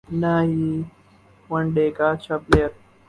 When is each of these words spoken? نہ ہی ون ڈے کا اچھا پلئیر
نہ 0.21 0.33
ہی 0.49 0.65
ون 1.49 1.63
ڈے 1.75 1.85
کا 1.97 2.05
اچھا 2.13 2.35
پلئیر 2.43 2.69